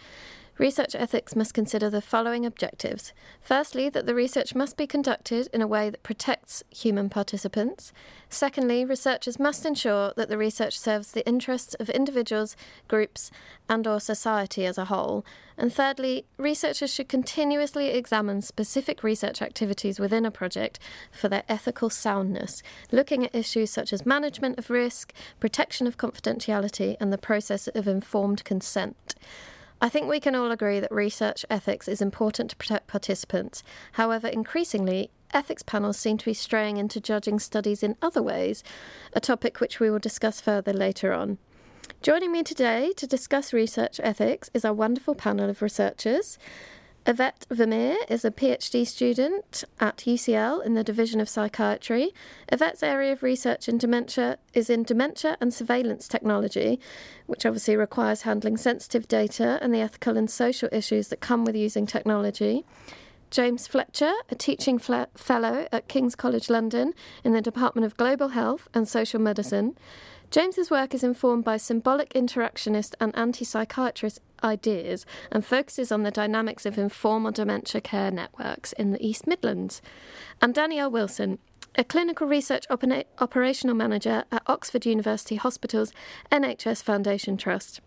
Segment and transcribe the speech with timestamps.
[0.62, 3.14] Research ethics must consider the following objectives.
[3.42, 7.92] Firstly, that the research must be conducted in a way that protects human participants.
[8.30, 12.56] Secondly, researchers must ensure that the research serves the interests of individuals,
[12.88, 13.32] groups,
[13.68, 15.26] and or society as a whole.
[15.58, 20.78] And thirdly, researchers should continuously examine specific research activities within a project
[21.12, 26.98] for their ethical soundness, looking at issues such as management of risk, protection of confidentiality,
[27.00, 29.16] and the process of informed consent.
[29.84, 33.64] I think we can all agree that research ethics is important to protect participants.
[33.94, 38.64] However, increasingly, ethics panels seem to be straying into judging studies in other ways,
[39.14, 41.40] a topic which we will discuss further later on.
[42.04, 46.38] Joining me today to discuss research ethics is our wonderful panel of researchers.
[47.08, 52.14] Yvette Vermeer is a PhD student at UCL in the Division of Psychiatry.
[52.52, 56.80] Yvette's area of research in dementia is in dementia and surveillance technology,
[57.26, 61.56] which obviously requires handling sensitive data and the ethical and social issues that come with
[61.56, 62.66] using technology.
[63.32, 66.94] James Fletcher, a teaching fellow at King's College London
[67.24, 69.76] in the Department of Global Health and Social Medicine.
[70.32, 76.10] James's work is informed by symbolic interactionist and anti psychiatrist ideas and focuses on the
[76.10, 79.82] dynamics of informal dementia care networks in the East Midlands.
[80.42, 81.38] And Danielle Wilson,
[81.76, 82.86] a clinical research op-
[83.20, 85.92] operational manager at Oxford University Hospitals
[86.32, 87.82] NHS Foundation Trust.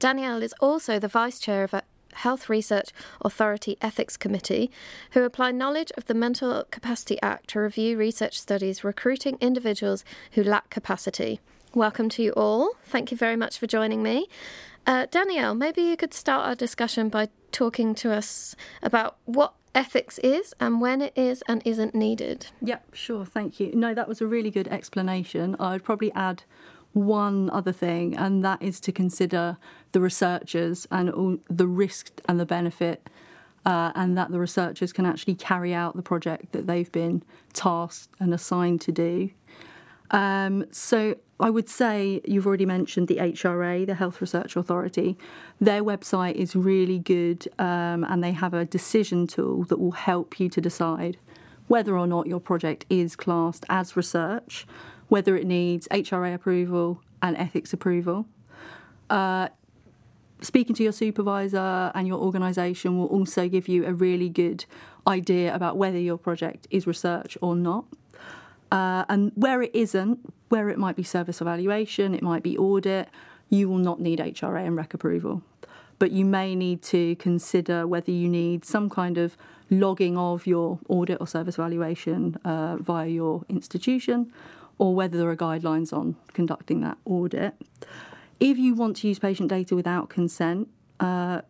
[0.00, 1.72] Danielle is also the vice chair of
[2.14, 2.90] Health Research
[3.22, 4.70] Authority Ethics Committee,
[5.12, 10.42] who apply knowledge of the Mental Capacity Act to review research studies recruiting individuals who
[10.42, 11.40] lack capacity.
[11.74, 12.74] Welcome to you all.
[12.84, 14.28] Thank you very much for joining me.
[14.86, 20.18] Uh, Danielle, maybe you could start our discussion by talking to us about what ethics
[20.18, 22.46] is and when it is and isn't needed.
[22.62, 23.74] Yep, sure, thank you.
[23.74, 25.56] No, that was a really good explanation.
[25.58, 26.44] I'd probably add
[26.92, 29.56] one other thing, and that is to consider
[29.94, 33.08] the researchers and the risk and the benefit,
[33.64, 37.22] uh, and that the researchers can actually carry out the project that they've been
[37.54, 39.30] tasked and assigned to do.
[40.10, 45.16] Um, so I would say you've already mentioned the HRA, the Health Research Authority.
[45.60, 50.38] Their website is really good, um, and they have a decision tool that will help
[50.38, 51.16] you to decide
[51.66, 54.66] whether or not your project is classed as research
[55.08, 58.26] whether it needs HRA approval and ethics approval.
[59.10, 59.48] Uh,
[60.44, 64.64] speaking to your supervisor and your organisation will also give you a really good
[65.06, 67.84] idea about whether your project is research or not.
[68.70, 70.18] Uh, and where it isn't,
[70.48, 73.08] where it might be service evaluation, it might be audit,
[73.48, 75.42] you will not need HRA and REC approval.
[75.98, 79.36] But you may need to consider whether you need some kind of
[79.70, 84.32] logging of your audit or service evaluation uh, via your institution,
[84.78, 87.54] or whether there are guidelines on conducting that audit.
[88.40, 90.68] If you want to use patient data without consent,
[91.00, 91.42] uh,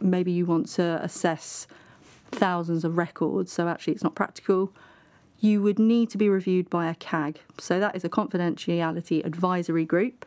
[0.00, 1.66] maybe you want to assess
[2.30, 4.72] thousands of records, so actually it's not practical,
[5.40, 7.40] you would need to be reviewed by a CAG.
[7.58, 10.26] So that is a confidentiality advisory group.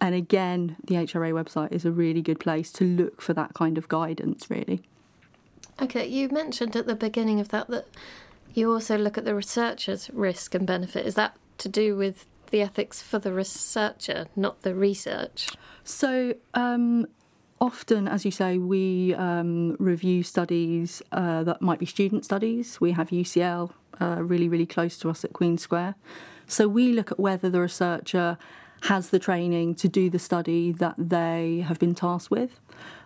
[0.00, 3.78] And again, the HRA website is a really good place to look for that kind
[3.78, 4.82] of guidance, really.
[5.80, 7.86] Okay, you mentioned at the beginning of that that
[8.52, 11.06] you also look at the researcher's risk and benefit.
[11.06, 15.48] Is that to do with the ethics for the researcher, not the research?
[15.82, 17.08] So, um,
[17.60, 22.80] often, as you say, we um, review studies uh, that might be student studies.
[22.80, 25.96] We have UCL uh, really, really close to us at Queen Square.
[26.46, 28.38] So, we look at whether the researcher
[28.82, 32.60] has the training to do the study that they have been tasked with.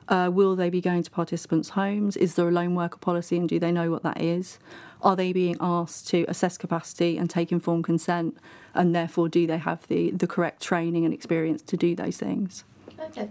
[0.08, 2.16] Uh, will they be going to participants' homes?
[2.16, 4.58] Is there a lone worker policy and do they know what that is?
[5.02, 8.36] Are they being asked to assess capacity and take informed consent?
[8.74, 12.64] And therefore, do they have the, the correct training and experience to do those things?
[13.00, 13.28] Okay.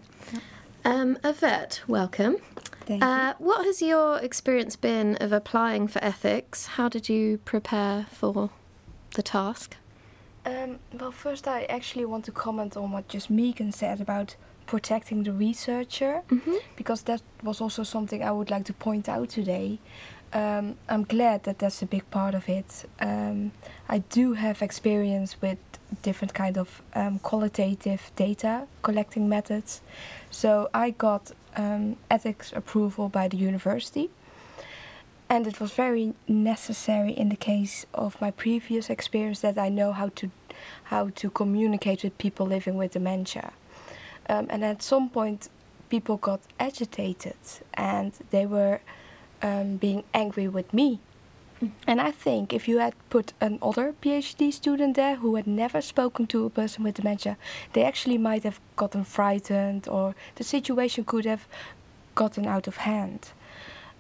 [0.84, 2.38] Um, Yvette, welcome.
[2.86, 3.10] Thank you.
[3.10, 6.68] Uh, what has your experience been of applying for ethics?
[6.68, 8.52] How did you prepare for
[9.16, 9.78] the task?
[10.46, 14.36] Um, well, first, I actually want to comment on what just Megan said about
[14.68, 16.56] protecting the researcher, mm-hmm.
[16.76, 19.80] because that was also something I would like to point out today.
[20.36, 22.86] Um, I'm glad that that's a big part of it.
[23.00, 23.54] Um,
[23.88, 25.58] I do have experience with
[26.02, 29.82] different kind of um, qualitative data collecting methods,
[30.30, 34.10] so I got um, ethics approval by the university.
[35.30, 39.92] and it was very necessary in the case of my previous experience that I know
[39.92, 40.30] how to
[40.84, 43.54] how to communicate with people living with dementia.
[44.30, 45.50] Um, and at some point,
[45.90, 47.38] people got agitated
[47.74, 48.80] and they were
[49.42, 51.00] um, being angry with me.
[51.62, 51.72] Mm.
[51.88, 56.28] And I think if you had put another PhD student there who had never spoken
[56.28, 57.38] to a person with dementia,
[57.74, 61.48] they actually might have gotten frightened or the situation could have
[62.14, 63.32] gotten out of hand.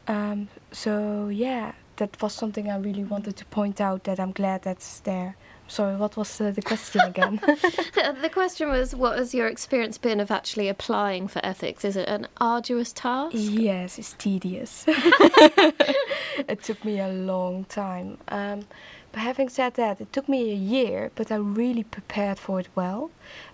[0.07, 4.63] Um, so, yeah, that was something I really wanted to point out that I'm glad
[4.63, 5.35] that's there.
[5.67, 7.39] Sorry, what was uh, the question again?
[7.45, 11.83] the question was what has your experience been of actually applying for ethics?
[11.83, 13.35] Is it an arduous task?
[13.35, 14.85] Yes, it's tedious.
[14.87, 18.17] it took me a long time.
[18.27, 18.65] Um,
[19.11, 22.67] but having said that, it took me a year, but I really prepared for it
[22.75, 23.09] well.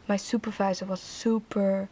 [0.08, 1.88] My supervisor was super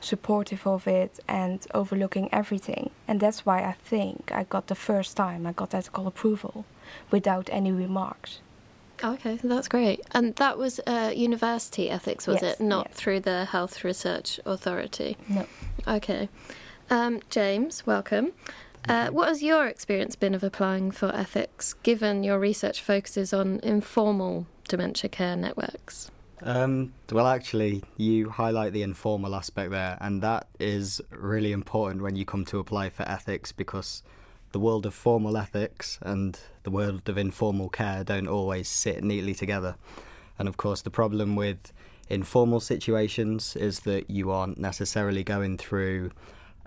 [0.00, 2.90] supportive of it and overlooking everything.
[3.08, 6.64] And that's why I think I got the first time I got ethical approval
[7.10, 8.40] without any remarks.
[9.02, 10.00] Okay, that's great.
[10.12, 12.62] And that was uh, university ethics, was yes, it?
[12.62, 12.96] Not yes.
[12.96, 15.16] through the Health Research Authority?
[15.28, 15.46] No.
[15.86, 16.28] Okay.
[16.90, 18.32] Um, James, welcome.
[18.88, 23.58] Uh, what has your experience been of applying for ethics, given your research focuses on
[23.62, 26.10] informal dementia care networks?
[26.42, 32.16] Um, well, actually, you highlight the informal aspect there, and that is really important when
[32.16, 34.02] you come to apply for ethics because
[34.54, 39.34] the world of formal ethics and the world of informal care don't always sit neatly
[39.34, 39.74] together.
[40.38, 41.72] And of course, the problem with
[42.08, 46.12] informal situations is that you aren't necessarily going through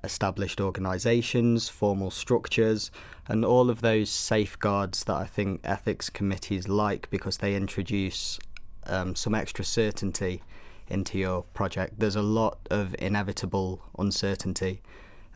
[0.04, 2.92] established organisations, formal structures,
[3.26, 8.38] and all of those safeguards that I think ethics committees like because they introduce
[8.86, 10.44] um, some extra certainty
[10.90, 12.02] into your project.
[12.02, 14.82] There's a lot of inevitable uncertainty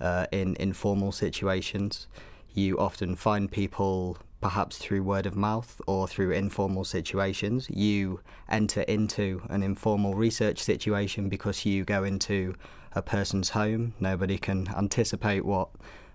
[0.01, 2.07] uh, in informal situations
[2.53, 7.69] you often find people perhaps through word of mouth or through informal situations.
[7.69, 12.55] You enter into an informal research situation because you go into
[12.93, 13.93] a person's home.
[13.99, 15.69] Nobody can anticipate what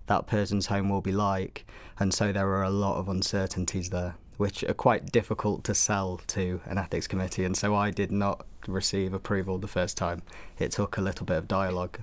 [0.06, 1.67] that person's home will be like,
[1.99, 6.21] and so there are a lot of uncertainties there, which are quite difficult to sell
[6.29, 7.44] to an ethics committee.
[7.44, 10.23] And so I did not receive approval the first time.
[10.59, 11.99] It took a little bit of dialogue.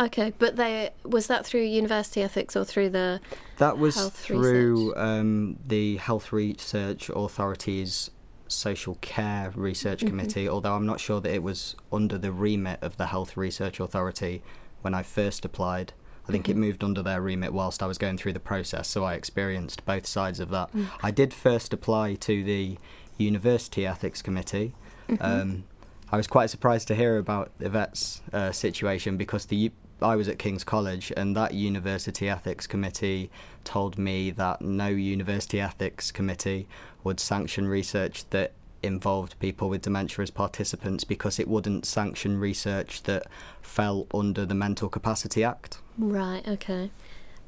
[0.00, 3.20] Okay, but they was that through university ethics or through the
[3.58, 8.10] that was through um, the Health Research Authority's
[8.48, 10.08] Social Care Research mm-hmm.
[10.08, 10.48] Committee.
[10.48, 14.42] Although I'm not sure that it was under the remit of the Health Research Authority
[14.82, 15.92] when I first applied.
[16.26, 16.62] I think mm-hmm.
[16.62, 19.84] it moved under their remit whilst I was going through the process, so I experienced
[19.84, 20.72] both sides of that.
[20.72, 20.88] Mm.
[21.02, 22.78] I did first apply to the
[23.18, 24.74] University Ethics Committee.
[25.08, 25.22] Mm-hmm.
[25.22, 25.64] Um,
[26.10, 29.70] I was quite surprised to hear about Yvette's uh, situation because the
[30.02, 33.30] I was at King's College, and that university ethics committee
[33.64, 36.66] told me that no university ethics committee
[37.02, 38.52] would sanction research that
[38.82, 43.26] involved people with dementia as participants because it wouldn't sanction research that
[43.62, 45.78] fell under the Mental Capacity Act.
[45.98, 46.90] Right, okay.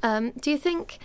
[0.01, 0.99] Um, do you think,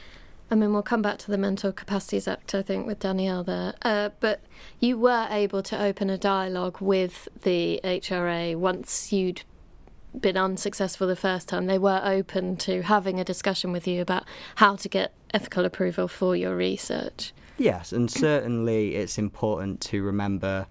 [0.50, 3.74] I mean, we'll come back to the Mental Capacities Act, I think, with Danielle there,
[3.82, 4.40] uh, but
[4.80, 9.42] you were able to open a dialogue with the HRA once you'd
[10.18, 14.24] been unsuccessful the first time, they were open to having a discussion with you about
[14.56, 17.32] how to get ethical approval for your research.
[17.58, 20.66] Yes, and certainly it's important to remember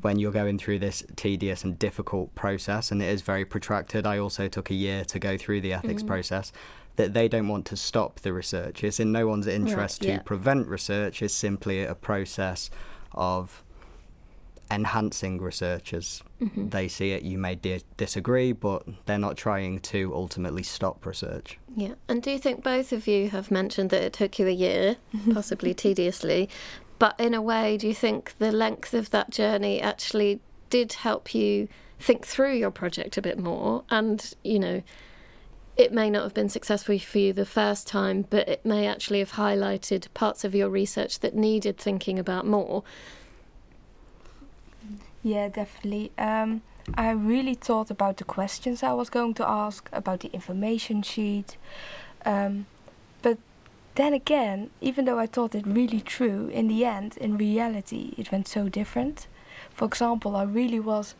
[0.00, 4.06] when you're going through this tedious and difficult process, and it is very protracted.
[4.06, 6.06] I also took a year to go through the ethics mm.
[6.06, 6.52] process.
[6.96, 8.84] That they don't want to stop the research.
[8.84, 10.18] It's in no one's interest right, to yeah.
[10.18, 11.22] prevent research.
[11.22, 12.68] It's simply a process
[13.12, 13.61] of
[14.72, 16.70] enhancing research as mm-hmm.
[16.70, 17.22] they see it.
[17.22, 21.58] You may di- disagree, but they're not trying to ultimately stop research.
[21.76, 21.94] Yeah.
[22.08, 24.96] And do you think both of you have mentioned that it took you a year,
[25.32, 26.48] possibly tediously?
[26.98, 31.34] But in a way, do you think the length of that journey actually did help
[31.34, 31.68] you
[32.00, 33.84] think through your project a bit more?
[33.90, 34.82] And, you know,
[35.76, 39.18] it may not have been successful for you the first time, but it may actually
[39.20, 42.84] have highlighted parts of your research that needed thinking about more.
[45.22, 46.10] Yeah, definitely.
[46.18, 46.62] Um,
[46.94, 51.56] I really thought about the questions I was going to ask, about the information sheet.
[52.24, 52.66] Um,
[53.22, 53.38] but
[53.94, 58.32] then again, even though I thought it really true, in the end, in reality, it
[58.32, 59.28] went so different.
[59.70, 61.14] For example, I really was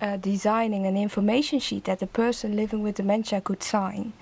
[0.00, 4.12] uh, designing an information sheet that a person living with dementia could sign.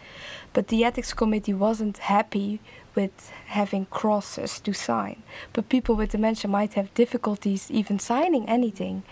[0.53, 2.61] But the ethics committee wasn't happy
[2.95, 5.23] with having crosses to sign.
[5.53, 9.03] But people with dementia might have difficulties even signing anything.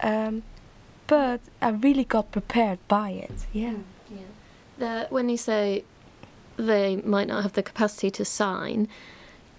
[0.00, 0.42] Um,
[1.06, 3.46] but I really got prepared by it.
[3.52, 3.74] Yeah.
[4.10, 4.18] yeah.
[4.78, 5.84] The, when you say
[6.56, 8.88] they might not have the capacity to sign,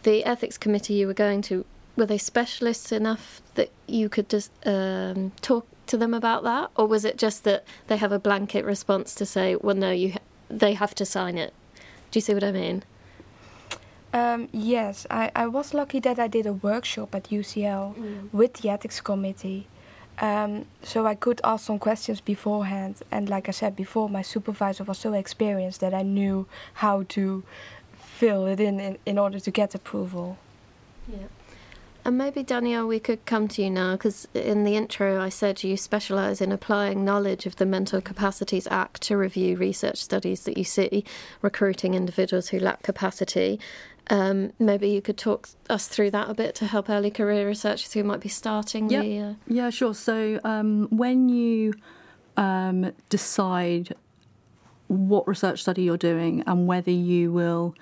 [0.03, 1.65] the ethics committee you were going to
[1.95, 6.87] were they specialists enough that you could just um, talk to them about that, or
[6.87, 10.13] was it just that they have a blanket response to say, well, no, you
[10.49, 11.53] they have to sign it?
[12.09, 12.83] Do you see what I mean?
[14.13, 18.33] Um, yes, I, I was lucky that I did a workshop at UCL Mm.
[18.33, 19.67] with the ethics committee.
[20.19, 22.95] Um, so I could ask some questions beforehand.
[23.11, 26.45] And like I said before, my supervisor was so experienced that I knew
[26.75, 27.43] how to
[28.17, 30.37] fill it in in, in order to get approval.
[31.07, 31.27] Yeah.
[32.03, 35.63] And maybe, Danielle, we could come to you now because in the intro I said
[35.63, 40.57] you specialise in applying knowledge of the Mental Capacities Act to review research studies that
[40.57, 41.03] you see,
[41.43, 43.59] recruiting individuals who lack capacity.
[44.09, 47.93] Um, maybe you could talk us through that a bit to help early career researchers
[47.93, 49.03] who might be starting Yep.
[49.03, 49.19] the.
[49.19, 49.93] Uh, Yeah, sure.
[49.93, 51.73] So um, when you
[52.35, 53.95] um, decide
[54.87, 57.75] what research study you're doing and whether you will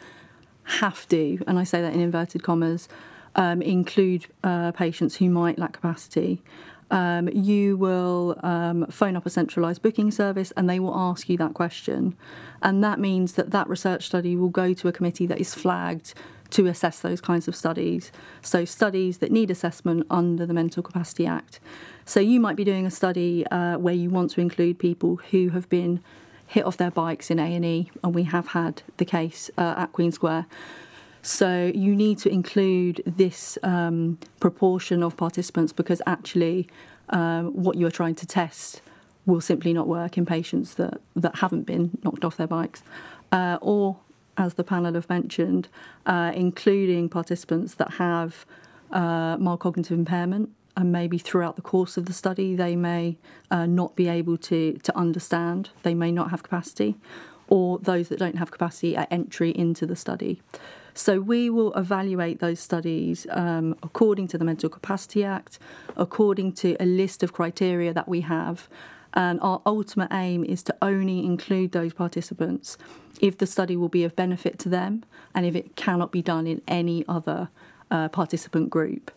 [0.64, 2.90] have to, and I say that in inverted commas,
[3.40, 6.44] um, include uh, patients who might lack capacity.
[6.92, 11.38] Um, you will um, phone up a centralised booking service and they will ask you
[11.38, 12.18] that question.
[12.62, 16.14] And that means that that research study will go to a committee that is flagged
[16.50, 18.12] to assess those kinds of studies.
[18.42, 21.60] So, studies that need assessment under the Mental Capacity Act.
[22.06, 25.50] So, you might be doing a study uh, where you want to include people who
[25.50, 26.02] have been
[26.48, 30.12] hit off their bikes in A&E, and we have had the case uh, at Queen
[30.12, 30.48] Square.
[31.22, 36.68] So you need to include this um, proportion of participants because actually,
[37.10, 38.82] um, what you are trying to test
[39.26, 42.84] will simply not work in patients that, that haven't been knocked off their bikes,
[43.32, 43.98] uh, or
[44.38, 45.68] as the panel have mentioned,
[46.06, 48.46] uh, including participants that have
[48.92, 50.50] uh, mild cognitive impairment.
[50.78, 53.18] And maybe throughout the course of the study, they may
[53.52, 56.96] uh, not be able to, to understand, they may not have capacity,
[57.50, 60.42] or those that don't have capacity at entry into the study.
[61.00, 65.58] So we will evaluate those studies um, according to the Mental Capacity Act,
[65.96, 68.68] according to a list of criteria that we have.
[69.14, 72.78] And our ultimate aim is to only include those participants
[73.22, 76.46] if the study will be of benefit to them and if it cannot be done
[76.46, 77.48] in any other
[77.90, 79.10] uh, participant group.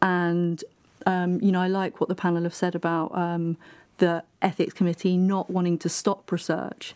[0.00, 0.62] And,
[1.06, 3.56] um, you know, I like what the panel have said about um,
[3.98, 6.94] the ethics committee not wanting to stop research.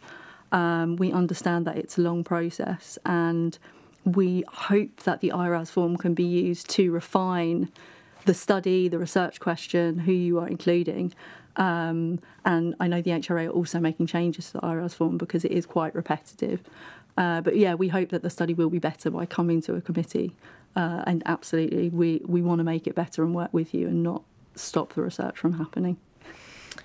[0.52, 3.58] Um, we understand that it's a long process and
[4.04, 7.70] we hope that the IRAS form can be used to refine
[8.24, 11.12] the study, the research question, who you are including.
[11.56, 15.44] Um, and I know the HRA are also making changes to the IRAS form because
[15.44, 16.62] it is quite repetitive.
[17.16, 19.80] Uh, but yeah, we hope that the study will be better by coming to a
[19.80, 20.34] committee.
[20.76, 24.02] Uh, and absolutely, we, we want to make it better and work with you and
[24.02, 24.22] not
[24.54, 25.96] stop the research from happening.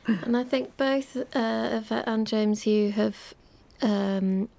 [0.08, 3.34] and I think both uh, Yvette and James, you have
[3.82, 4.50] um,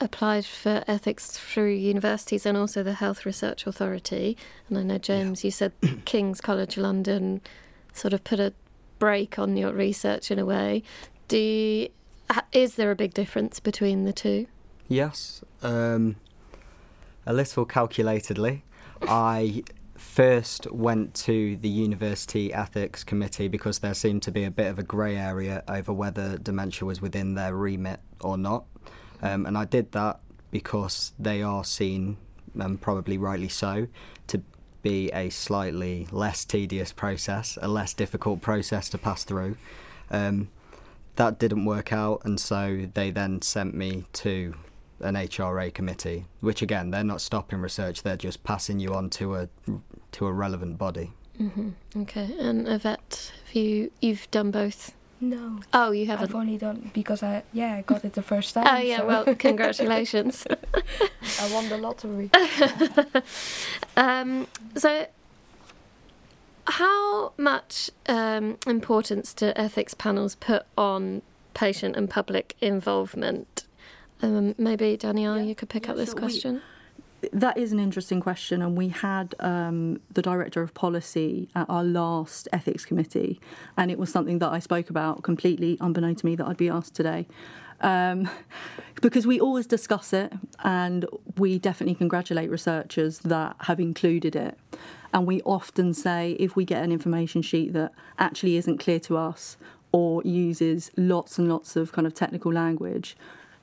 [0.00, 4.36] applied for ethics through universities and also the Health Research Authority.
[4.68, 5.72] And I know, James, you said
[6.04, 7.40] King's College London
[7.92, 8.52] sort of put a
[8.98, 10.82] break on your research in a way.
[11.28, 11.88] Do you,
[12.52, 14.46] is there a big difference between the two?
[14.88, 16.16] Yes, um,
[17.24, 18.62] a little calculatedly.
[19.02, 19.64] I
[19.96, 24.78] first went to the university ethics committee because there seemed to be a bit of
[24.78, 28.64] a grey area over whether dementia was within their remit or not.
[29.22, 30.20] Um, and I did that
[30.50, 32.16] because they are seen,
[32.58, 33.88] and probably rightly so,
[34.28, 34.42] to
[34.82, 39.56] be a slightly less tedious process, a less difficult process to pass through.
[40.10, 40.48] Um,
[41.16, 44.54] that didn't work out, and so they then sent me to
[45.00, 49.34] an HRA committee, which again they're not stopping research; they're just passing you on to
[49.34, 49.48] a
[50.12, 51.12] to a relevant body.
[51.36, 54.95] hmm Okay, and Yvette, have you you've done both?
[55.20, 56.28] No, Oh, you haven't.
[56.28, 58.66] I've only done because I yeah I got it the first time.
[58.68, 60.46] Oh yeah, so well, congratulations.
[61.40, 62.30] I won the lottery.
[63.96, 64.46] um,
[64.76, 65.06] so,
[66.66, 71.22] how much um, importance do ethics panels put on
[71.54, 73.64] patient and public involvement?
[74.22, 75.44] Um, maybe Danielle, Yeah.
[75.44, 76.14] you could pick Yeah, up this.
[76.14, 76.62] We- question.
[77.32, 81.84] That is an interesting question, and we had um, the director of policy at our
[81.84, 83.40] last ethics committee,
[83.76, 86.68] and it was something that I spoke about completely unbeknown to me that I'd be
[86.68, 87.26] asked today.
[87.80, 88.28] Um,
[89.02, 90.32] because we always discuss it,
[90.64, 91.06] and
[91.36, 94.58] we definitely congratulate researchers that have included it.
[95.12, 99.16] And we often say if we get an information sheet that actually isn't clear to
[99.16, 99.56] us
[99.92, 103.16] or uses lots and lots of kind of technical language,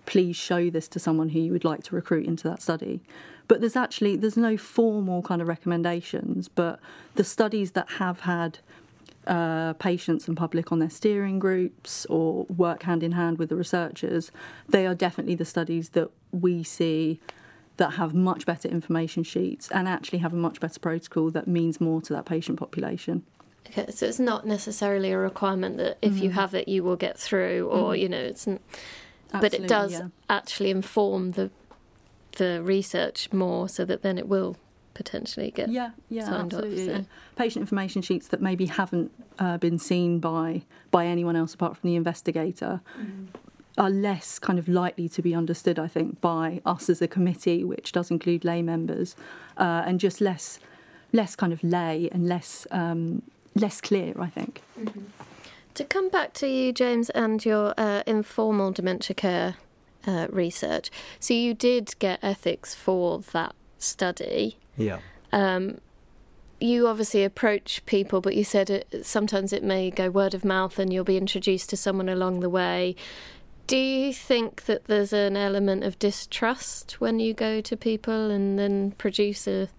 [0.05, 3.01] please show this to someone who you would like to recruit into that study.
[3.47, 6.79] But there's actually there's no formal kind of recommendations, but
[7.15, 8.59] the studies that have had
[9.27, 13.55] uh, patients and public on their steering groups or work hand in hand with the
[13.55, 14.31] researchers,
[14.67, 17.19] they are definitely the studies that we see
[17.77, 21.81] that have much better information sheets and actually have a much better protocol that means
[21.81, 23.23] more to that patient population.
[23.67, 27.17] Okay, so it's not necessarily a requirement that if you have it, you will get
[27.17, 28.47] through, or you know, it's.
[28.47, 28.59] N-
[29.31, 30.09] but it does yeah.
[30.29, 31.49] actually inform the
[32.33, 34.57] the research more, so that then it will
[34.93, 35.69] potentially get.
[35.69, 36.85] Yeah, yeah, signed off, absolutely.
[36.85, 37.01] so- yeah.
[37.35, 41.89] Patient information sheets that maybe haven't uh, been seen by by anyone else apart from
[41.89, 42.81] the investigator
[43.79, 47.63] are less kind of likely to be understood, I think, by us as a committee,
[47.63, 49.15] which does include lay members,
[49.57, 50.59] uh, and just less
[51.11, 53.23] less kind of lay and less um,
[53.55, 54.61] less clear, I think.
[55.73, 59.55] To come back to you, James, and your uh, informal dementia care
[60.05, 60.89] uh, research.
[61.19, 64.57] So you did get ethics for that study.
[64.77, 64.99] Yeah.
[65.31, 65.79] Um,
[66.59, 70.79] you obviously approach people, but you said it, sometimes it may go word of mouth
[70.79, 72.95] and you'll be introduced to someone along the way.
[73.67, 78.57] Do you think that there's an element of distrust when you go to people and
[78.59, 79.69] then produce a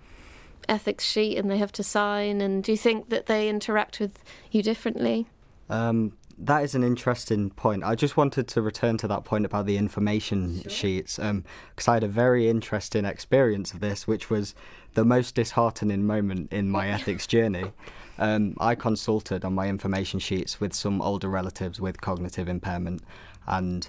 [0.68, 2.40] ethics sheet and they have to sign?
[2.40, 5.26] And do you think that they interact with you differently?
[5.70, 7.84] Um, that is an interesting point.
[7.84, 12.04] I just wanted to return to that point about the information sheets because I had
[12.04, 14.54] a very interesting experience of this, which was
[14.94, 17.72] the most disheartening moment in my ethics journey.
[18.18, 23.02] Um, I consulted on my information sheets with some older relatives with cognitive impairment,
[23.46, 23.88] and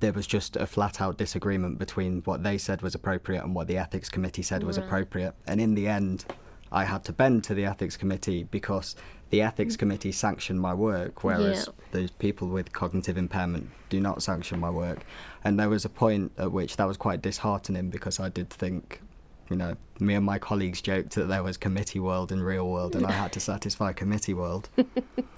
[0.00, 3.66] there was just a flat out disagreement between what they said was appropriate and what
[3.66, 5.34] the ethics committee said was appropriate.
[5.46, 6.24] And in the end,
[6.70, 8.96] I had to bend to the ethics committee because
[9.30, 9.80] the ethics mm.
[9.80, 11.72] committee sanctioned my work, whereas Yeah.
[11.92, 15.04] those people with cognitive impairment do not sanction my work.
[15.44, 19.00] And there was a point at which that was quite disheartening because I did think,
[19.50, 22.94] you know, me and my colleagues joked that there was committee world and real world,
[22.94, 24.68] and I had to satisfy committee world.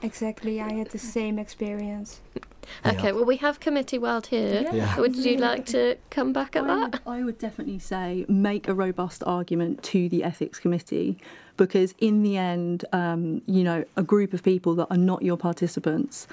[0.02, 2.22] Exactly, I had the same experience.
[2.86, 2.92] Yeah.
[2.92, 4.66] Okay, well, we have Committee World here.
[4.72, 4.98] Yeah.
[4.98, 6.92] Would you like to come back at I that?
[6.92, 11.18] would, I would definitely say make a robust argument to the ethics committee
[11.58, 15.36] because, in the end, um, you know, a group of people that are not your
[15.36, 16.26] participants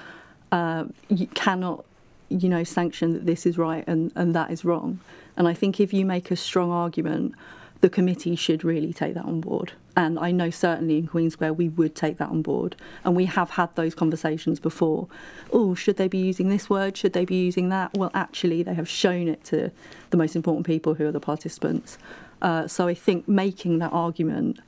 [0.52, 1.84] uh, you cannot,
[2.28, 5.00] you know, sanction that this is right and, and that is wrong.
[5.36, 7.34] And I think if you make a strong argument,
[7.80, 9.72] the committee should really take that on board.
[9.96, 12.76] And I know certainly in Queen Square we would take that on board.
[13.04, 15.08] And we have had those conversations before.
[15.52, 16.96] Oh, should they be using this word?
[16.96, 17.96] Should they be using that?
[17.96, 19.70] Well, actually, they have shown it to
[20.10, 21.98] the most important people who are the participants.
[22.40, 24.60] Uh, so I think making that argument,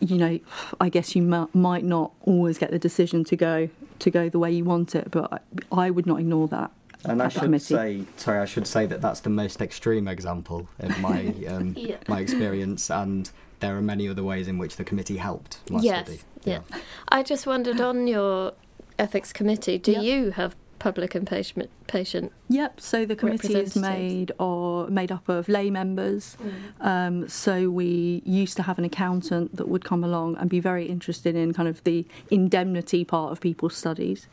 [0.00, 0.38] you know,
[0.80, 3.68] I guess you mu- might not always get the decision to go
[3.98, 6.70] to go the way you want it, but I, I would not ignore that.
[7.04, 7.64] And I should committee.
[7.64, 11.96] say, sorry, I should say that that's the most extreme example of my um, Yeah.
[12.08, 13.30] my experience, and
[13.60, 16.06] there are many other ways in which the committee helped my yes.
[16.06, 16.20] study.
[16.44, 16.60] Yeah.
[17.08, 18.52] I just wondered on your
[18.98, 20.02] ethics committee, do Yep.
[20.02, 22.32] you have public and patient patient?
[22.48, 22.80] Yep.
[22.80, 26.36] So the committee is made or made up of lay members.
[26.80, 30.86] Um, so we used to have an accountant that would come along and be very
[30.86, 34.28] interested in kind of the indemnity part of people's studies,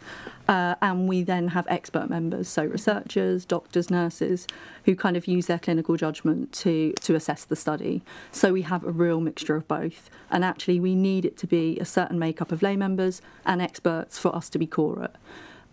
[0.47, 4.47] uh, and we then have expert members, so researchers, doctors, nurses,
[4.85, 8.03] who kind of use their clinical judgment to to assess the study.
[8.31, 11.79] So we have a real mixture of both, and actually we need it to be
[11.79, 15.15] a certain makeup of lay members and experts for us to be quorate.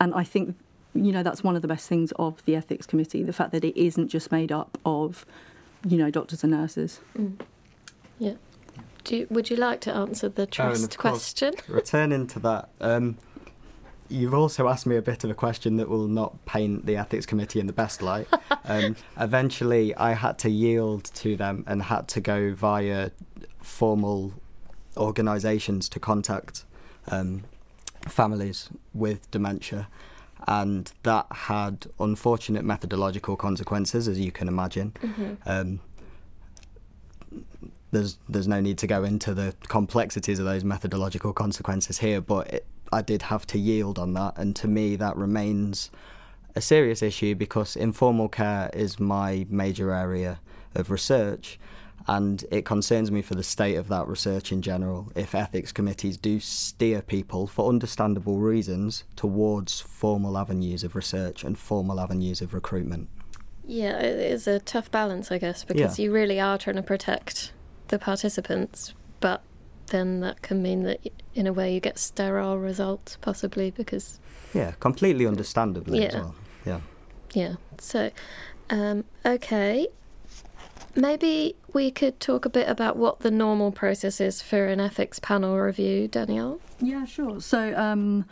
[0.03, 0.57] And I think
[0.95, 3.65] you know that's one of the best things of the ethics committee the fact that
[3.65, 5.25] it isn't just made up of
[5.89, 7.01] you know doctors and nurses
[8.19, 8.35] Yeah.
[9.05, 11.33] Do you, would you like to answer the Oh, and trust course.
[11.33, 11.55] question?
[11.69, 13.17] Returning to that, um,
[14.09, 17.27] you've also asked me a bit of a question that will not paint the ethics
[17.27, 18.29] committee in the best light.
[18.65, 23.11] um, eventually, I had to yield to them and had to go via
[23.61, 24.35] formal
[24.97, 26.65] organisations to contact
[27.09, 27.43] um,
[28.09, 29.89] families with dementia.
[30.49, 34.93] And that had unfortunate methodological consequences, as you can imagine.
[35.47, 35.81] Um,
[37.93, 42.49] there's there's no need to go into the complexities of those methodological consequences here, but
[42.53, 45.91] it, I did have to yield on that, and to me that remains
[46.57, 50.41] a serious issue because informal care is my major area
[50.75, 51.59] of research,
[52.07, 55.11] and it concerns me for the state of that research in general.
[55.15, 61.59] If ethics committees do steer people for understandable reasons towards formal avenues of research and
[61.59, 63.09] formal avenues of recruitment.
[63.65, 66.05] Yeah, it is a tough balance, I guess, because Yeah.
[66.07, 67.53] you really are trying to protect
[67.89, 69.43] the participants, but
[69.89, 71.01] then that can mean that,
[71.35, 74.19] in a way, you get sterile results, possibly because
[74.55, 76.21] Yeah, completely understandably as Yeah.
[76.21, 76.35] well.
[76.67, 76.81] Yeah.
[77.35, 77.55] Yeah.
[77.79, 78.11] So,
[78.69, 79.89] um, okay.
[80.95, 85.19] Maybe we could talk a bit about what the normal process is for an ethics
[85.19, 86.61] panel review, Danielle.
[86.81, 87.41] Yeah, sure.
[87.41, 88.27] So um,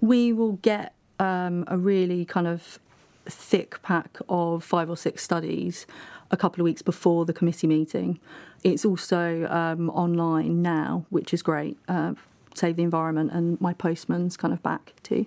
[0.00, 2.78] we will get um, a really kind of
[3.26, 5.86] thick pack of five or six studies
[6.30, 8.18] a couple of weeks before the committee meeting.
[8.64, 11.78] It's also um, online now, which is great.
[11.88, 12.14] Uh,
[12.54, 15.26] save the environment and my postman's kind of back too.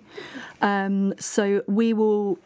[0.60, 2.38] Um, so we will,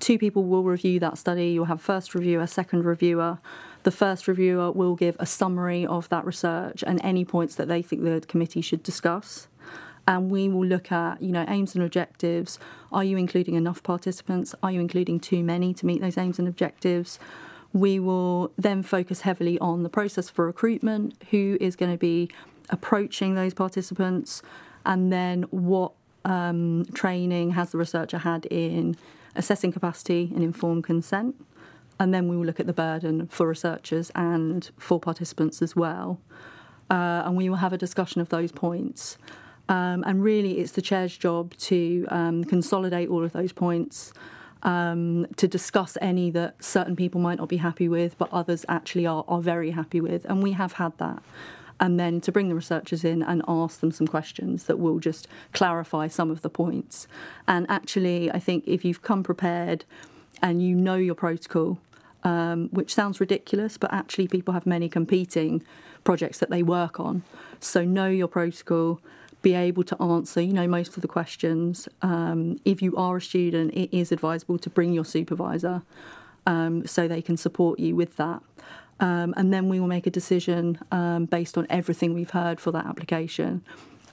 [0.00, 1.50] two people will review that study.
[1.50, 3.38] You'll have first reviewer, second reviewer.
[3.84, 7.82] The first reviewer will give a summary of that research and any points that they
[7.82, 9.46] think the committee should discuss.
[10.08, 12.58] And we will look at, you know, aims and objectives.
[12.92, 14.54] Are you including enough participants?
[14.62, 17.18] Are you including too many to meet those aims and objectives?
[17.72, 22.30] We will then focus heavily on the process for recruitment, who is going to be
[22.70, 24.42] approaching those participants,
[24.86, 25.92] and then what
[26.24, 28.96] um, training has the researcher had in
[29.36, 31.34] assessing capacity and informed consent.
[31.98, 36.20] And then we will look at the burden for researchers and for participants as well.
[36.90, 39.16] Uh, and we will have a discussion of those points.
[39.68, 44.12] Um, and really, it's the chair's job to um, consolidate all of those points,
[44.62, 49.06] um, to discuss any that certain people might not be happy with, but others actually
[49.06, 50.24] are, are very happy with.
[50.26, 51.22] And we have had that
[51.80, 55.26] and then to bring the researchers in and ask them some questions that will just
[55.52, 57.08] clarify some of the points.
[57.48, 59.84] And actually, I think if you've come prepared
[60.44, 61.78] and you know your protocol,
[62.22, 65.64] um, which sounds ridiculous, but actually, people have many competing
[66.04, 67.22] projects that they work on.
[67.60, 69.00] So, know your protocol,
[69.40, 71.88] be able to answer, you know, most of the questions.
[72.02, 75.82] Um, if you are a student, it is advisable to bring your supervisor
[76.46, 78.42] um, so they can support you with that.
[79.00, 82.70] Um, and then we will make a decision um, based on everything we've heard for
[82.72, 83.64] that application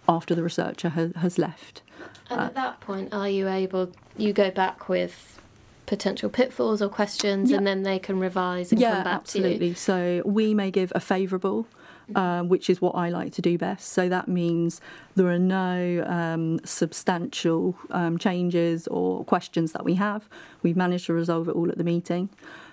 [0.08, 1.82] after the researcher has, has left.
[2.30, 5.41] And uh, at that point, are you able, you go back with
[5.86, 7.58] potential pitfalls or questions yeah.
[7.58, 9.58] and then they can revise and yeah, come back absolutely.
[9.60, 9.72] to you?
[9.72, 10.24] Absolutely.
[10.24, 11.68] So we may give a favourable.
[12.14, 13.88] Um, which is what I like to do best.
[13.88, 14.82] So that means
[15.16, 20.28] there are no um, substantial um, changes or questions that we have.
[20.62, 22.28] We've managed to resolve it all at the meeting.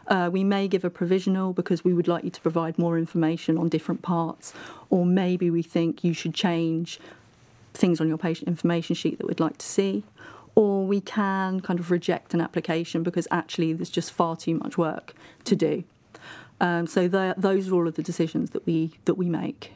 [0.08, 3.58] Uh, we may give a provisional because we would like you to provide more information
[3.58, 4.54] on different parts,
[4.90, 6.98] or maybe we think you should change
[7.74, 10.02] things on your patient information sheet that we'd like to see.
[10.58, 14.76] Or we can kind of reject an application because actually there's just far too much
[14.76, 15.84] work to do.
[16.60, 19.72] Um, so those are all of the decisions that we that we make.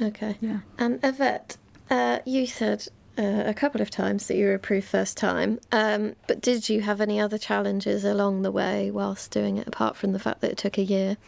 [0.00, 0.36] Okay.
[0.40, 0.60] Yeah.
[0.78, 1.58] And Yvette,
[1.90, 5.60] uh, you said uh, a couple of times that you were approved first time.
[5.70, 9.96] Um, but did you have any other challenges along the way whilst doing it, apart
[9.96, 11.18] from the fact that it took a year?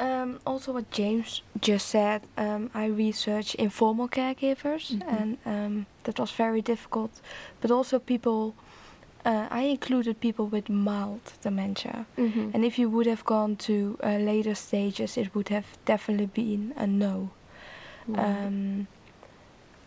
[0.00, 5.14] Um, also, what James just said, um, I researched informal caregivers, mm-hmm.
[5.16, 7.20] and um, that was very difficult.
[7.60, 8.54] But also, people,
[9.26, 12.06] uh, I included people with mild dementia.
[12.16, 12.50] Mm-hmm.
[12.54, 16.72] And if you would have gone to uh, later stages, it would have definitely been
[16.76, 17.30] a no.
[18.08, 18.86] Right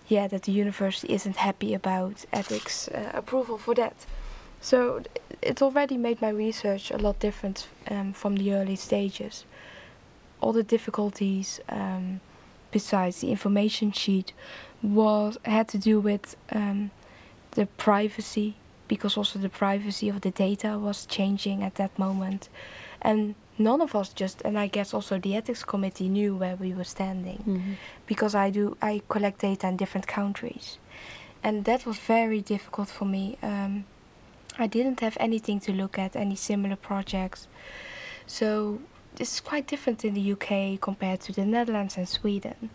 [0.08, 4.06] yeah, that the university isn't happy about ethics uh, approval for that.
[4.62, 5.02] So
[5.42, 9.46] it already made my research a lot different um, from the early stages.
[10.44, 12.20] All the difficulties, um,
[12.72, 14.34] besides the information sheet,
[14.82, 16.92] was had to do with um,
[17.52, 18.56] the privacy,
[18.88, 22.50] because also the privacy of the data was changing at that moment,
[23.02, 26.74] and none of us just and i guess also the ethics committee knew where we
[26.74, 27.74] were standing mm-hmm.
[28.08, 30.78] because i do i collect data in different countries.
[31.46, 33.38] And that was very difficult for me.
[33.44, 33.84] Um,
[34.58, 37.48] i didn't have anything to look at any similar projects.
[38.26, 38.80] So
[39.16, 42.70] this is quite different in the uk compared to the netherlands and sweden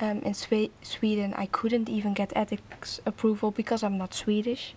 [0.00, 4.74] um, in Swe- sweden i couldn't even get ethics approval because i'm not swedish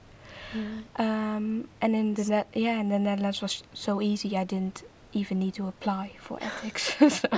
[0.97, 4.37] um, and in the net, yeah, in the Netherlands was so easy.
[4.37, 6.95] I didn't even need to apply for ethics.
[7.21, 7.29] so.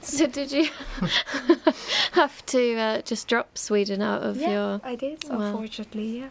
[0.00, 0.26] so.
[0.26, 0.68] did you
[2.12, 4.80] have to uh, just drop Sweden out of yeah, your?
[4.82, 5.24] I did.
[5.28, 6.28] Well, unfortunately, yeah.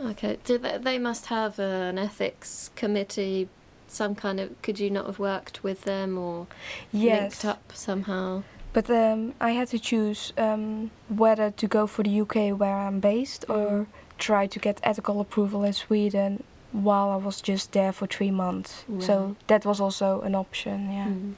[0.00, 0.38] Okay.
[0.44, 3.48] Did they, they must have an ethics committee?
[3.92, 4.60] Some kind of.
[4.62, 6.46] Could you not have worked with them or
[6.92, 7.20] yes.
[7.20, 8.42] linked up somehow?
[8.72, 13.00] But um, I had to choose um, whether to go for the UK where I'm
[13.00, 13.86] based or mm.
[14.18, 18.84] try to get ethical approval in Sweden while I was just there for three months.
[18.88, 19.02] Right.
[19.02, 21.06] So that was also an option, yeah.
[21.06, 21.34] Mm.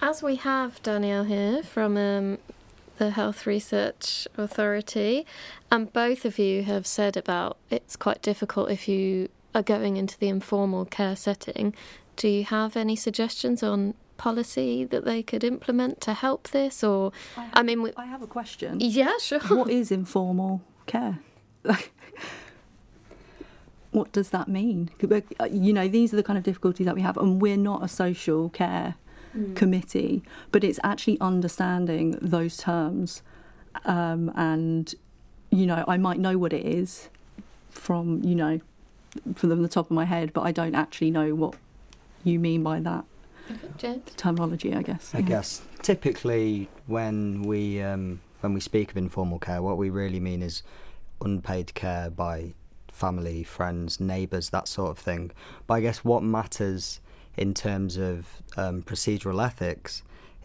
[0.00, 2.38] As we have Danielle here from um,
[2.96, 5.26] the Health Research Authority,
[5.70, 10.18] and both of you have said about it's quite difficult if you are going into
[10.18, 11.74] the informal care setting.
[12.16, 16.84] Do you have any suggestions on policy that they could implement to help this?
[16.84, 18.78] Or, I, have, I mean, we, I have a question.
[18.80, 19.40] Yeah, sure.
[19.40, 21.18] What is informal care?
[23.90, 24.90] what does that mean?
[25.02, 27.82] Uh, you know, these are the kind of difficulties that we have, and we're not
[27.84, 28.94] a social care
[29.36, 29.54] mm.
[29.54, 33.22] committee, but it's actually understanding those terms.
[33.84, 34.94] Um, and,
[35.50, 37.08] you know, I might know what it is
[37.70, 38.60] from, you know,
[39.34, 41.54] from the top of my head, but I don't actually know what
[42.24, 43.04] you mean by that
[43.76, 44.02] James?
[44.16, 44.74] terminology.
[44.74, 45.14] I guess.
[45.14, 50.20] I guess typically when we um, when we speak of informal care, what we really
[50.20, 50.62] mean is
[51.20, 52.54] unpaid care by
[52.90, 55.30] family, friends, neighbours, that sort of thing.
[55.66, 57.00] But I guess what matters
[57.36, 60.02] in terms of um, procedural ethics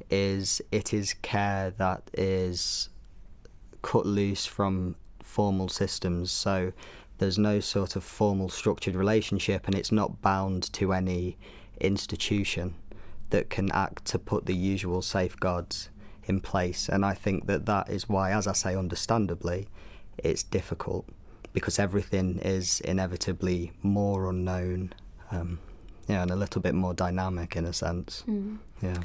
[0.09, 2.89] is it is care that is
[3.81, 6.31] cut loose from formal systems.
[6.31, 6.71] So
[7.17, 11.37] there's no sort of formal structured relationship and it's not bound to any
[11.79, 12.75] institution
[13.29, 15.89] that can act to put the usual safeguards
[16.25, 16.89] in place.
[16.89, 19.67] And I think that that is why, as I say, understandably,
[20.17, 21.05] it's difficult
[21.53, 24.93] because everything is inevitably more unknown,
[25.31, 25.59] um,
[26.07, 28.23] yeah, and a little bit more dynamic in a sense.
[28.27, 28.57] Mm.
[28.81, 29.03] Yeah.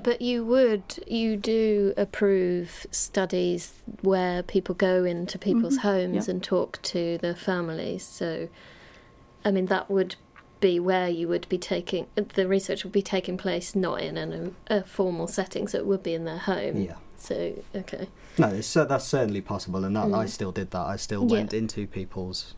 [0.00, 6.32] But you would, you do approve studies where people go into people's Mhm, homes yeah.
[6.32, 8.04] and talk to their families.
[8.04, 8.48] So,
[9.44, 10.14] I mean, that would
[10.60, 14.56] be where you would be taking the research would be taking place, not in an,
[14.68, 15.68] a formal setting.
[15.68, 16.82] So it would be in their home.
[16.82, 16.96] Yeah.
[17.16, 18.08] So okay.
[18.38, 20.28] No, it's, uh, that's certainly possible, and that, I Mm.
[20.28, 20.86] still did that.
[20.86, 21.32] I still Yeah.
[21.38, 22.54] went into people's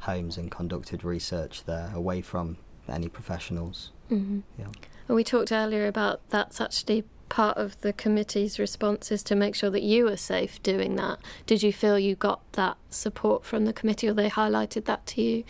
[0.00, 2.56] homes and conducted research there, away from
[2.88, 3.90] any professionals.
[4.08, 4.68] hmm Yeah.
[5.08, 9.54] And we talked earlier about that's actually part of the committee's response is to make
[9.54, 11.18] sure that you are safe doing that.
[11.46, 15.22] Did you feel you got that support from the committee, or they highlighted that to
[15.22, 15.44] you?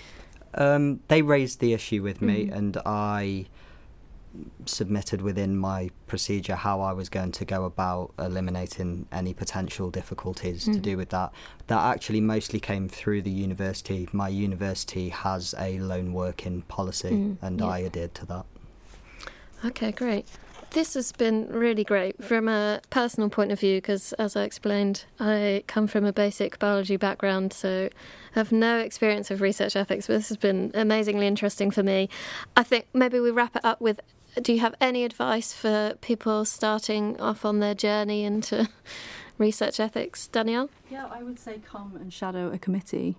[0.54, 2.56] Um, they raised the issue with me, Mhm.
[2.56, 3.46] and I
[4.66, 10.64] submitted within my procedure how I was going to go about eliminating any potential difficulties
[10.64, 10.82] to Mhm.
[10.82, 11.32] do with that.
[11.66, 14.08] That actually mostly came through the university.
[14.12, 17.66] My university has a lone working policy, Mm, and yeah.
[17.66, 18.46] I adhered to that.
[19.64, 20.26] Okay, great.
[20.70, 25.04] This has been really great from a personal point of view because, as I explained,
[25.18, 27.88] I come from a basic biology background, so
[28.32, 32.10] have no experience of research ethics, but this has been amazingly interesting for me.
[32.54, 34.00] I think maybe we wrap it up with
[34.42, 38.68] do you have any advice for people starting off on their journey into
[39.38, 40.68] research ethics, Danielle?
[40.90, 43.16] Yeah, I would say come and shadow a committee.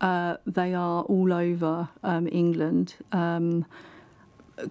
[0.00, 2.96] Uh, they are all over um, England.
[3.12, 3.64] Um,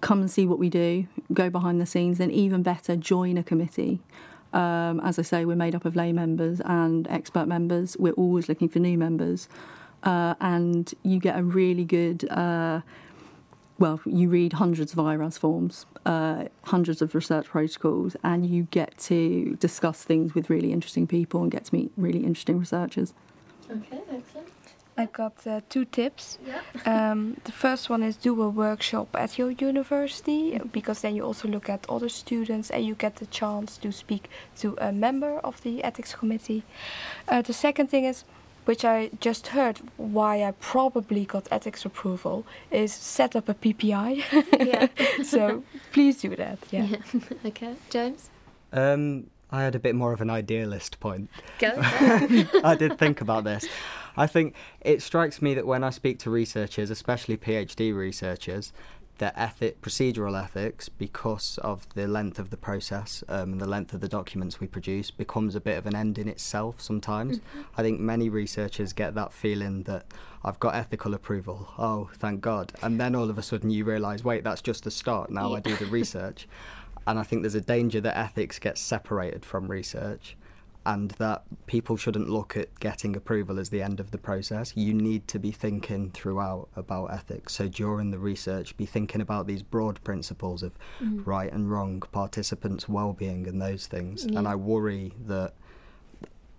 [0.00, 3.42] come and see what we do, go behind the scenes, and even better, join a
[3.42, 4.00] committee.
[4.52, 7.96] Um, as I say, we're made up of lay members and expert members.
[7.98, 9.48] We're always looking for new members.
[10.02, 12.80] Uh, and you get a really good, uh,
[13.78, 18.98] well, you read hundreds of IRAS forms, uh, hundreds of research protocols, and you get
[18.98, 23.14] to discuss things with really interesting people and get to meet really interesting researchers.
[23.70, 24.48] Okay, excellent.
[24.96, 26.38] I got uh, two tips.
[26.46, 26.60] Yeah.
[26.84, 31.48] Um, the first one is do a workshop at your university because then you also
[31.48, 34.28] look at other students and you get the chance to speak
[34.58, 36.64] to a member of the ethics committee.
[37.28, 38.24] Uh, the second thing is,
[38.64, 44.22] which I just heard, why I probably got ethics approval, is set up a PPI.
[44.64, 44.88] Yeah.
[45.24, 46.58] so please do that.
[46.70, 46.88] Yeah.
[47.46, 48.30] okay, James?
[48.72, 51.28] Um, I had a bit more of an idealist point.
[51.58, 51.72] Go.
[51.78, 53.66] I did think about this.
[54.16, 58.72] I think it strikes me that when I speak to researchers, especially PhD researchers,
[59.18, 63.92] that ethic, procedural ethics, because of the length of the process um, and the length
[63.92, 67.40] of the documents we produce, becomes a bit of an end in itself sometimes.
[67.76, 70.06] I think many researchers get that feeling that
[70.44, 71.68] I've got ethical approval.
[71.78, 72.72] Oh, thank God.
[72.82, 75.30] And then all of a sudden you realise, wait, that's just the start.
[75.30, 76.48] Now I do the research.
[77.06, 80.36] And I think there's a danger that ethics gets separated from research
[80.84, 84.72] and that people shouldn't look at getting approval as the end of the process.
[84.76, 87.54] You need to be thinking throughout about ethics.
[87.54, 91.26] So during the research, be thinking about these broad principles of Mm.
[91.26, 94.24] right and wrong, participants' well-being, and those things.
[94.24, 95.54] And I worry that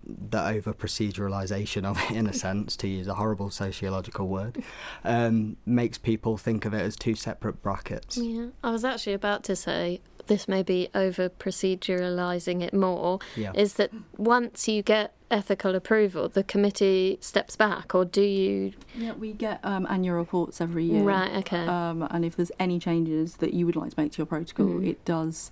[0.06, 4.62] the over proceduralization of it, in a sense, to use a horrible sociological word,
[5.02, 8.16] um, makes people think of it as two separate brackets.
[8.18, 13.18] Yeah, I was actually about to say this may be over proceduralising it more.
[13.36, 13.52] Yeah.
[13.54, 18.72] Is that once you get ethical approval, the committee steps back, or do you?
[18.96, 21.02] Yeah, we get um, annual reports every year.
[21.02, 21.34] Right.
[21.38, 21.66] Okay.
[21.66, 24.66] Um, and if there's any changes that you would like to make to your protocol,
[24.66, 24.86] Mm.
[24.88, 25.50] it does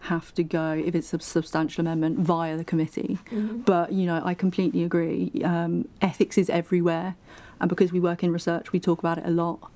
[0.00, 3.18] have to go, if it's a substantial amendment, via the committee.
[3.30, 3.64] Mhm.
[3.64, 5.30] But, you know, I completely agree.
[5.42, 7.16] Um, ethics is everywhere.
[7.58, 9.70] And because we work in research, we talk about it a lot.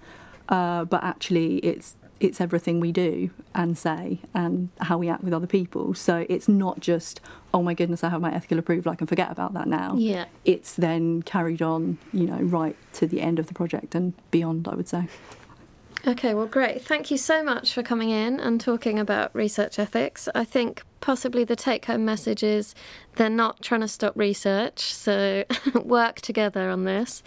[0.51, 5.33] Uh, but actually, it's it's everything we do and say and how we act with
[5.33, 5.94] other people.
[5.94, 7.20] So it's not just,
[7.54, 9.94] oh my goodness, I have my ethical approval, I can forget about that now.
[9.96, 10.26] Yeah.
[10.44, 14.68] It's then carried on, you know, right to the end of the project and beyond,
[14.68, 15.09] I would say.
[16.07, 16.83] Okay, well, great.
[16.83, 20.28] Thank you so much for coming in and talking about research ethics.
[20.35, 22.74] I think possibly the take home message is
[23.16, 27.22] they're not trying to stop research, so work together on this.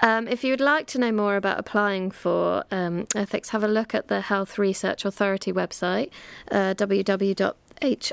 [0.00, 3.68] Um, if you would like to know more about applying for um, ethics, have a
[3.68, 6.10] look at the Health Research Authority website,
[6.50, 8.12] uh, www.h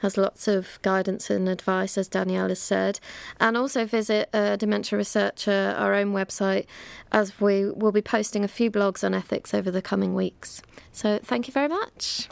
[0.00, 3.00] has lots of guidance and advice, as Danielle has said,
[3.40, 6.66] and also visit uh, Dementia Researcher, our own website,
[7.12, 10.62] as we will be posting a few blogs on ethics over the coming weeks.
[10.92, 12.28] So, thank you very much.